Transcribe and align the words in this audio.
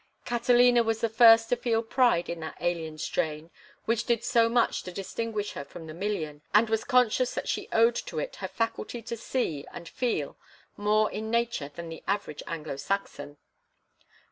Catalina 0.25 0.81
was 0.81 0.99
the 1.01 1.09
first 1.09 1.49
to 1.49 1.55
feel 1.55 1.83
pride 1.83 2.27
in 2.27 2.39
that 2.39 2.57
alien 2.59 2.97
strain 2.97 3.51
which 3.85 4.03
did 4.05 4.23
so 4.23 4.49
much 4.49 4.81
to 4.81 4.91
distinguish 4.91 5.51
her 5.53 5.63
from 5.63 5.85
the 5.85 5.93
million, 5.93 6.41
and 6.55 6.71
was 6.71 6.83
conscious 6.83 7.35
that 7.35 7.47
she 7.47 7.69
owed 7.71 7.93
to 8.07 8.17
it 8.17 8.37
her 8.37 8.47
faculty 8.47 9.03
to 9.03 9.15
see 9.15 9.63
and 9.71 9.87
feel 9.87 10.37
more 10.75 11.11
in 11.11 11.29
nature 11.29 11.69
than 11.69 11.89
the 11.89 12.01
average 12.07 12.41
Anglo 12.47 12.77
Saxon. 12.77 13.37